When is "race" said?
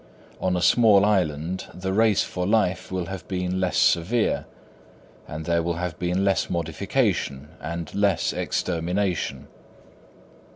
1.93-2.23